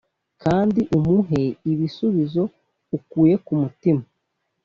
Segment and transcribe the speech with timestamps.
[0.43, 1.41] kandi umuhe
[1.71, 2.43] ibisubizo
[2.97, 4.03] ukuye ku mutima.